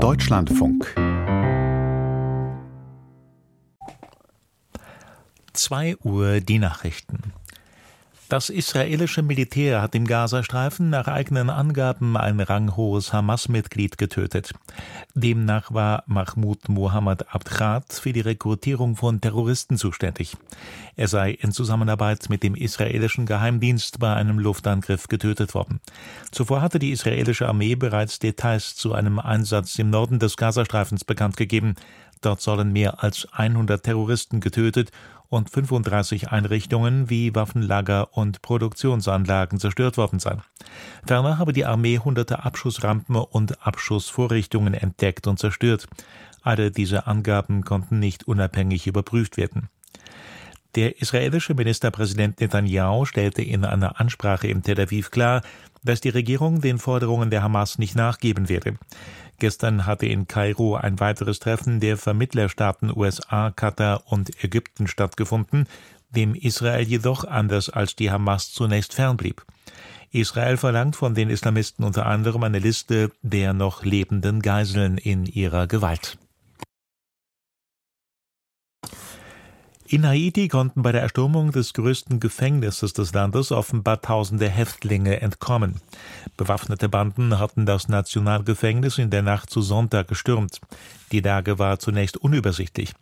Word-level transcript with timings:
Deutschlandfunk 0.00 0.94
2 5.52 5.96
Uhr 6.02 6.40
die 6.40 6.58
Nachrichten. 6.58 7.34
Das 8.30 8.48
israelische 8.48 9.22
Militär 9.22 9.82
hat 9.82 9.96
im 9.96 10.06
Gazastreifen 10.06 10.88
nach 10.88 11.08
eigenen 11.08 11.50
Angaben 11.50 12.16
ein 12.16 12.38
ranghohes 12.38 13.12
Hamas-Mitglied 13.12 13.98
getötet. 13.98 14.54
Demnach 15.14 15.74
war 15.74 16.04
Mahmoud 16.06 16.68
Mohammed 16.68 17.34
Abdrat 17.34 17.92
für 17.92 18.12
die 18.12 18.20
Rekrutierung 18.20 18.94
von 18.94 19.20
Terroristen 19.20 19.76
zuständig. 19.76 20.36
Er 20.94 21.08
sei 21.08 21.32
in 21.32 21.50
Zusammenarbeit 21.50 22.30
mit 22.30 22.44
dem 22.44 22.54
israelischen 22.54 23.26
Geheimdienst 23.26 23.98
bei 23.98 24.14
einem 24.14 24.38
Luftangriff 24.38 25.08
getötet 25.08 25.52
worden. 25.54 25.80
Zuvor 26.30 26.62
hatte 26.62 26.78
die 26.78 26.92
israelische 26.92 27.48
Armee 27.48 27.74
bereits 27.74 28.20
Details 28.20 28.76
zu 28.76 28.92
einem 28.94 29.18
Einsatz 29.18 29.76
im 29.80 29.90
Norden 29.90 30.20
des 30.20 30.36
Gazastreifens 30.36 31.04
bekannt 31.04 31.36
gegeben. 31.36 31.74
Dort 32.20 32.40
sollen 32.42 32.72
mehr 32.72 33.02
als 33.02 33.26
100 33.32 33.82
Terroristen 33.82 34.38
getötet 34.38 34.92
und 35.30 35.48
35 35.48 36.30
Einrichtungen 36.30 37.08
wie 37.08 37.34
Waffenlager 37.34 38.14
und 38.16 38.42
Produktionsanlagen 38.42 39.58
zerstört 39.58 39.96
worden 39.96 40.18
sein. 40.18 40.42
Ferner 41.06 41.38
habe 41.38 41.54
die 41.54 41.64
Armee 41.64 41.98
hunderte 41.98 42.44
Abschussrampen 42.44 43.16
und 43.16 43.66
Abschussvorrichtungen 43.66 44.74
entdeckt 44.74 45.26
und 45.26 45.38
zerstört. 45.38 45.86
Alle 46.42 46.70
diese 46.70 47.06
Angaben 47.06 47.64
konnten 47.64 47.98
nicht 47.98 48.26
unabhängig 48.26 48.86
überprüft 48.86 49.36
werden. 49.36 49.68
Der 50.76 51.00
israelische 51.00 51.54
Ministerpräsident 51.54 52.40
Netanyahu 52.40 53.04
stellte 53.04 53.42
in 53.42 53.64
einer 53.64 54.00
Ansprache 54.00 54.46
in 54.46 54.62
Tel 54.62 54.80
Aviv 54.80 55.10
klar, 55.10 55.42
dass 55.82 56.00
die 56.00 56.10
Regierung 56.10 56.60
den 56.60 56.78
Forderungen 56.78 57.30
der 57.30 57.42
Hamas 57.42 57.78
nicht 57.78 57.96
nachgeben 57.96 58.48
werde. 58.48 58.76
Gestern 59.38 59.86
hatte 59.86 60.06
in 60.06 60.28
Kairo 60.28 60.76
ein 60.76 61.00
weiteres 61.00 61.40
Treffen 61.40 61.80
der 61.80 61.96
Vermittlerstaaten 61.96 62.92
USA, 62.94 63.50
Katar 63.50 64.02
und 64.06 64.44
Ägypten 64.44 64.86
stattgefunden, 64.86 65.66
dem 66.10 66.34
Israel 66.34 66.86
jedoch 66.86 67.24
anders 67.24 67.70
als 67.70 67.96
die 67.96 68.10
Hamas 68.10 68.52
zunächst 68.52 68.94
fernblieb. 68.94 69.44
Israel 70.12 70.56
verlangt 70.56 70.96
von 70.96 71.14
den 71.14 71.30
Islamisten 71.30 71.84
unter 71.84 72.06
anderem 72.06 72.42
eine 72.42 72.58
Liste 72.58 73.10
der 73.22 73.54
noch 73.54 73.84
lebenden 73.84 74.42
Geiseln 74.42 74.98
in 74.98 75.24
ihrer 75.24 75.66
Gewalt. 75.66 76.18
In 79.92 80.06
Haiti 80.06 80.46
konnten 80.46 80.82
bei 80.82 80.92
der 80.92 81.02
Erstürmung 81.02 81.50
des 81.50 81.72
größten 81.72 82.20
Gefängnisses 82.20 82.92
des 82.92 83.12
Landes 83.12 83.50
offenbar 83.50 84.00
tausende 84.00 84.48
Häftlinge 84.48 85.20
entkommen. 85.20 85.80
Bewaffnete 86.36 86.88
Banden 86.88 87.40
hatten 87.40 87.66
das 87.66 87.88
Nationalgefängnis 87.88 88.98
in 88.98 89.10
der 89.10 89.22
Nacht 89.22 89.50
zu 89.50 89.62
Sonntag 89.62 90.06
gestürmt. 90.06 90.60
Die 91.10 91.18
Lage 91.18 91.58
war 91.58 91.80
zunächst 91.80 92.16
unübersichtlich. 92.16 92.92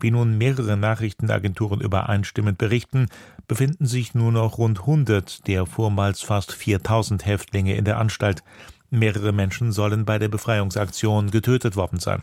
Wie 0.00 0.10
nun 0.10 0.36
mehrere 0.36 0.76
Nachrichtenagenturen 0.76 1.80
übereinstimmend 1.80 2.58
berichten, 2.58 3.08
befinden 3.48 3.86
sich 3.86 4.12
nur 4.12 4.30
noch 4.30 4.58
rund 4.58 4.80
100 4.80 5.46
der 5.46 5.64
vormals 5.64 6.20
fast 6.20 6.52
4000 6.52 7.24
Häftlinge 7.24 7.74
in 7.74 7.86
der 7.86 7.96
Anstalt. 7.96 8.44
Mehrere 8.90 9.32
Menschen 9.32 9.72
sollen 9.72 10.04
bei 10.04 10.18
der 10.18 10.28
Befreiungsaktion 10.28 11.30
getötet 11.30 11.74
worden 11.74 12.00
sein. 12.00 12.22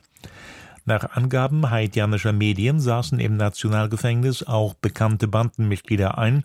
Nach 0.86 1.16
Angaben 1.16 1.70
haitianischer 1.70 2.34
Medien 2.34 2.80
saßen 2.80 3.20
im 3.20 3.38
Nationalgefängnis 3.38 4.44
auch 4.44 4.74
bekannte 4.74 5.28
Bandenmitglieder 5.28 6.18
ein, 6.18 6.44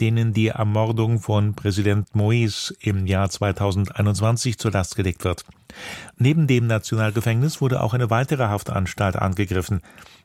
denen 0.00 0.32
die 0.32 0.48
Ermordung 0.48 1.20
von 1.20 1.54
Präsident 1.54 2.08
Moïse 2.14 2.74
im 2.80 3.06
Jahr 3.06 3.30
2021 3.30 4.58
zur 4.58 4.72
Last 4.72 4.96
gelegt 4.96 5.24
wird. 5.24 5.44
Neben 6.18 6.46
dem 6.46 6.66
Nationalgefängnis 6.66 7.60
wurde 7.60 7.80
auch 7.80 7.94
eine 7.94 8.10
weitere 8.10 8.44
Haftanstalt 8.44 9.16
angegriffen. 9.16 9.82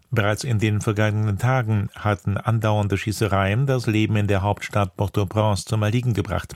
Bereits 0.09 0.43
in 0.43 0.59
den 0.59 0.81
vergangenen 0.81 1.37
Tagen 1.37 1.89
hatten 1.95 2.37
andauernde 2.37 2.97
Schießereien 2.97 3.65
das 3.65 3.87
Leben 3.87 4.17
in 4.17 4.27
der 4.27 4.41
Hauptstadt 4.41 4.97
Port-au-Prince 4.97 5.65
zum 5.65 5.83
Erliegen 5.83 6.13
gebracht. 6.13 6.55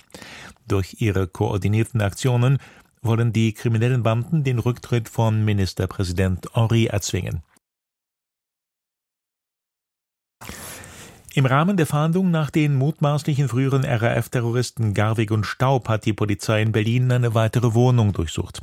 Durch 0.68 0.98
ihre 1.00 1.28
koordinierten 1.28 2.02
Aktionen 2.02 2.58
wollen 3.06 3.34
die 3.34 3.54
kriminellen 3.54 4.04
Banden 4.04 4.44
den 4.44 4.60
Rücktritt 4.60 5.10
von 5.10 5.46
Ministerpräsident 5.46 6.48
Henri 6.54 6.86
erzwingen. 6.88 7.44
Im 11.38 11.46
Rahmen 11.46 11.76
der 11.76 11.86
Fahndung 11.86 12.32
nach 12.32 12.50
den 12.50 12.76
mutmaßlichen 12.76 13.50
früheren 13.50 13.84
RAF-Terroristen 13.84 14.94
Garwig 14.94 15.32
und 15.32 15.46
Staub 15.46 15.90
hat 15.90 16.06
die 16.06 16.14
Polizei 16.14 16.62
in 16.62 16.72
Berlin 16.72 17.12
eine 17.12 17.34
weitere 17.34 17.74
Wohnung 17.74 18.14
durchsucht. 18.14 18.62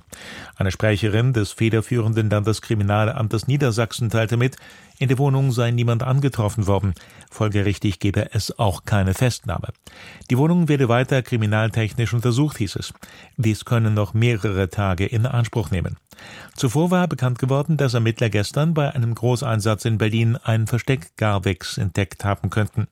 Eine 0.57 0.71
Sprecherin 0.71 1.35
des 1.35 1.53
federführenden 1.53 2.31
Landeskriminalamtes 2.31 3.47
Niedersachsen 3.47 4.09
teilte 4.09 4.39
mit, 4.39 4.57
in 4.99 5.09
der 5.09 5.19
Wohnung 5.19 5.53
sei 5.53 5.71
niemand 5.71 6.03
angetroffen 6.03 6.67
worden. 6.67 6.95
Folgerichtig 7.31 7.99
gebe 7.99 8.33
es 8.33 8.59
auch 8.59 8.87
keine 8.87 9.13
Festnahme. 9.13 9.69
Die 10.31 10.39
Wohnung 10.39 10.69
werde 10.69 10.89
weiter 10.89 11.21
kriminaltechnisch 11.21 12.15
untersucht, 12.15 12.57
hieß 12.57 12.77
es. 12.77 12.95
Dies 13.37 13.67
können 13.67 13.93
noch 13.93 14.15
mehrere 14.15 14.71
Tage 14.71 15.05
in 15.05 15.27
Anspruch 15.27 15.71
nehmen. 15.71 15.99
Zuvor 16.55 16.91
war 16.91 17.09
bekannt 17.09 17.39
geworden, 17.39 17.77
dass 17.77 17.95
Ermittler 17.95 18.31
gestern 18.31 18.75
bei 18.75 18.91
einem 18.95 19.15
Großeinsatz 19.15 19.85
in 19.85 19.99
Berlin 19.99 20.37
ein 20.37 20.67
Versteck 20.67 21.17
Garwegs 21.17 21.79
entdeckt 21.79 22.25
haben 22.25 22.51
könnten. 22.51 22.89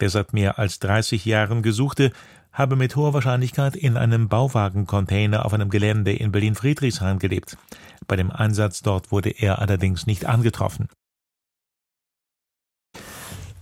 Der 0.00 0.10
seit 0.10 0.32
mehr 0.32 0.58
als 0.58 0.78
30 0.78 1.24
Jahren 1.24 1.62
gesuchte 1.62 2.12
habe 2.52 2.76
mit 2.76 2.96
hoher 2.96 3.14
Wahrscheinlichkeit 3.14 3.76
in 3.76 3.96
einem 3.96 4.28
Bauwagencontainer 4.28 5.44
auf 5.46 5.54
einem 5.54 5.70
Gelände 5.70 6.12
in 6.12 6.32
Berlin-Friedrichshain 6.32 7.18
gelebt. 7.18 7.56
Bei 8.06 8.16
dem 8.16 8.30
Einsatz 8.30 8.82
dort 8.82 9.12
wurde 9.12 9.30
er 9.30 9.60
allerdings 9.60 10.06
nicht 10.06 10.26
angetroffen. 10.26 10.88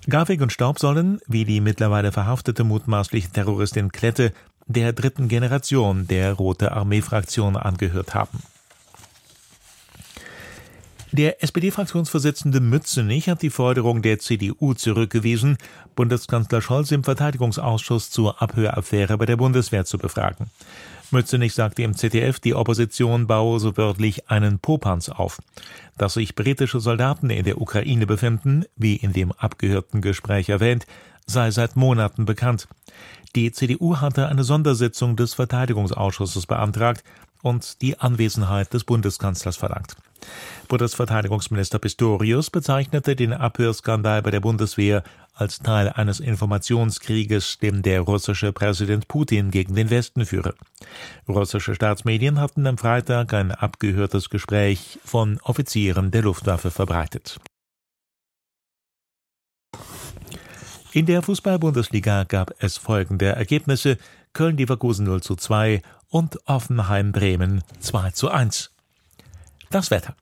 Garwig 0.09 0.41
und 0.41 0.53
Staub 0.53 0.79
sollen, 0.79 1.19
wie 1.27 1.45
die 1.45 1.61
mittlerweile 1.61 2.13
verhaftete 2.13 2.63
mutmaßliche 2.63 3.31
Terroristin 3.31 3.91
Klette, 3.91 4.33
der 4.67 4.93
dritten 4.93 5.29
Generation 5.29 6.07
der 6.07 6.33
Rote 6.33 6.73
Armee-Fraktion 6.73 7.57
angehört 7.57 8.15
haben. 8.15 8.39
Der 11.13 11.43
SPD-Fraktionsvorsitzende 11.43 12.61
Mützenich 12.61 13.29
hat 13.29 13.43
die 13.43 13.51
Forderung 13.51 14.03
der 14.03 14.19
CDU 14.19 14.75
zurückgewiesen, 14.75 15.57
Bundeskanzler 15.95 16.61
Scholz 16.61 16.91
im 16.91 17.05
Verteidigungsausschuss 17.05 18.11
zur 18.11 18.43
Abhöraffäre 18.43 19.17
bei 19.17 19.25
der 19.25 19.37
Bundeswehr 19.37 19.85
zu 19.85 19.99
befragen. 19.99 20.51
Mützenich 21.13 21.55
sagte 21.55 21.85
im 21.85 21.95
ZDF, 21.95 22.41
die 22.41 22.55
Opposition 22.55 23.29
baue 23.29 23.61
so 23.61 23.77
wörtlich 23.77 24.29
einen 24.29 24.59
Popanz 24.59 25.09
auf. 25.09 25.39
Dass 25.97 26.15
sich 26.15 26.35
britische 26.35 26.81
Soldaten 26.81 27.31
in 27.31 27.45
der 27.45 27.61
Ukraine 27.61 28.07
befinden, 28.07 28.65
wie 28.75 28.97
in 28.97 29.13
dem 29.13 29.31
abgehörten 29.31 30.01
Gespräch 30.01 30.49
erwähnt, 30.49 30.87
sei 31.25 31.53
seit 31.53 31.77
Monaten 31.77 32.25
bekannt. 32.25 32.67
Die 33.37 33.53
CDU 33.53 33.99
hatte 33.99 34.27
eine 34.27 34.43
Sondersitzung 34.43 35.15
des 35.15 35.35
Verteidigungsausschusses 35.35 36.47
beantragt 36.47 37.05
und 37.43 37.83
die 37.83 37.99
Anwesenheit 37.99 38.73
des 38.73 38.85
Bundeskanzlers 38.85 39.57
verlangt. 39.57 39.97
Bundesverteidigungsminister 40.69 41.79
Pistorius 41.79 42.51
bezeichnete 42.51 43.15
den 43.15 43.33
Abhörskandal 43.33 44.23
bei 44.23 44.31
der 44.31 44.41
Bundeswehr 44.41 45.03
als 45.35 45.59
Teil 45.59 45.91
eines 45.91 46.19
Informationskrieges, 46.19 47.59
den 47.59 47.83
der 47.83 48.01
russische 48.01 48.53
Präsident 48.53 49.07
Putin 49.07 49.51
gegen 49.51 49.75
den 49.75 49.91
Westen 49.91 50.25
führe. 50.25 50.55
Russische 51.29 51.75
Staatsmedien 51.75 52.41
hatten 52.41 52.67
am 52.67 52.79
Freitag 52.79 53.35
ein 53.35 53.53
abgehörtes 53.53 54.31
Gespräch 54.31 54.99
von 55.05 55.39
Offizieren 55.43 56.11
der 56.11 56.23
Luftwaffe 56.23 56.71
verbreitet. 56.71 57.39
In 60.93 61.05
der 61.05 61.21
Fußball-Bundesliga 61.21 62.25
gab 62.25 62.55
es 62.59 62.79
folgende 62.79 63.27
Ergebnisse: 63.27 63.99
Köln-Leverkusen 64.37 65.07
0 65.07 65.23
zu 65.23 65.35
2 65.35 65.81
und 66.11 66.47
Offenheim-Bremen 66.47 67.65
2 67.81 68.11
zu 68.11 68.31
1. 68.31 68.71
Das 69.71 69.91
Wetter. 69.91 70.15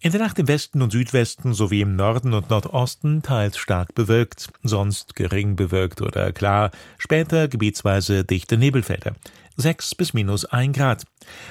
In 0.00 0.12
der 0.12 0.20
Nacht 0.20 0.38
im 0.38 0.48
Westen 0.48 0.82
und 0.82 0.92
Südwesten 0.92 1.54
sowie 1.54 1.80
im 1.80 1.96
Norden 1.96 2.34
und 2.34 2.50
Nordosten 2.50 3.22
teils 3.22 3.56
stark 3.56 3.94
bewölkt, 3.94 4.50
sonst 4.62 5.16
gering 5.16 5.56
bewölkt 5.56 6.02
oder 6.02 6.30
klar, 6.32 6.72
später 6.98 7.48
gebietsweise 7.48 8.22
dichte 8.22 8.58
Nebelfelder. 8.58 9.14
6 9.56 9.94
bis 9.94 10.12
minus 10.12 10.44
1 10.44 10.76
Grad. 10.76 11.06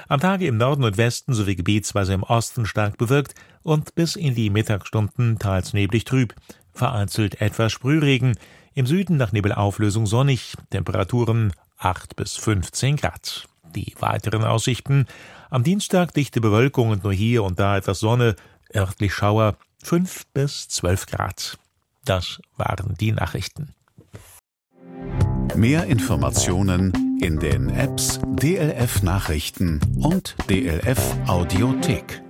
Am 0.07 0.19
Tage 0.19 0.45
im 0.45 0.57
Norden 0.57 0.83
und 0.83 0.97
Westen 0.97 1.33
sowie 1.33 1.55
gebietsweise 1.55 2.13
im 2.13 2.21
Osten 2.21 2.67
stark 2.67 2.99
bewölkt 2.99 3.33
und 3.63 3.95
bis 3.95 4.15
in 4.15 4.35
die 4.35 4.51
Mittagsstunden 4.51 5.39
teils 5.39 5.73
neblig 5.73 6.05
trüb. 6.05 6.35
Vereinzelt 6.73 7.41
etwas 7.41 7.71
Sprühregen. 7.71 8.35
Im 8.73 8.85
Süden 8.85 9.17
nach 9.17 9.31
Nebelauflösung 9.31 10.05
sonnig. 10.05 10.53
Temperaturen 10.69 11.53
8 11.81 12.15
bis 12.15 12.35
15 12.37 12.95
Grad. 12.95 13.47
Die 13.75 13.93
weiteren 13.99 14.43
Aussichten 14.43 15.05
am 15.49 15.63
Dienstag 15.63 16.13
dichte 16.13 16.41
Bewölkung 16.41 16.89
und 16.89 17.03
nur 17.03 17.13
hier 17.13 17.43
und 17.43 17.59
da 17.59 17.77
etwas 17.77 17.99
Sonne, 17.99 18.35
örtlich 18.73 19.13
Schauer, 19.13 19.57
5 19.83 20.27
bis 20.33 20.67
12 20.69 21.05
Grad. 21.07 21.57
Das 22.05 22.39
waren 22.57 22.95
die 22.99 23.11
Nachrichten. 23.11 23.73
Mehr 25.55 25.85
Informationen 25.85 27.19
in 27.21 27.39
den 27.39 27.69
Apps 27.69 28.19
DLF 28.25 29.03
Nachrichten 29.03 29.81
und 29.97 30.35
DLF 30.49 30.99
Audiothek. 31.27 32.21